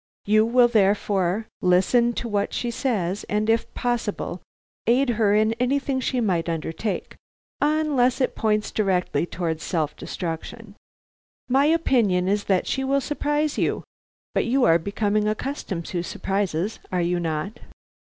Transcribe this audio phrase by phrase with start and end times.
[0.25, 4.41] You will therefore listen to what she says, and, if possible,
[4.87, 7.15] aid her in anything she may undertake,
[7.61, 10.73] unless it points directly towards self destruction.
[11.47, 13.83] My opinion is that she will surprise you.
[14.33, 17.59] But you are becoming accustomed to surprises, are you not?"